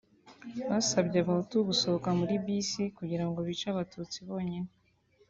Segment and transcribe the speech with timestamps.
[0.69, 4.69] Basabye Abahutu gusohoka muri bisi kugira ngo bice Abatutsi bonyine